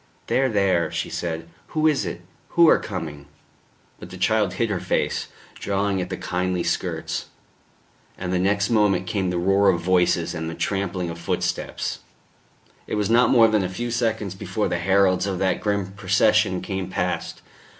[0.25, 1.47] "There, there," she said.
[1.77, 2.21] "Who is it?
[2.57, 3.27] Who are coming?"
[3.99, 7.27] But the child hid her face, drawing at the kindly skirts;
[8.17, 11.99] and the next moment came the roar of voices and the trampling of footsteps.
[12.87, 16.63] It was not more than a few seconds before the heralds of that grim procession
[16.63, 17.43] came past.